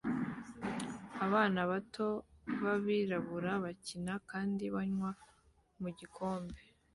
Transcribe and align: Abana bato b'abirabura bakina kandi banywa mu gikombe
Abana 1.25 1.59
bato 1.71 2.07
b'abirabura 2.63 3.51
bakina 3.63 4.13
kandi 4.29 4.63
banywa 4.75 5.11
mu 5.81 5.89
gikombe 5.99 6.59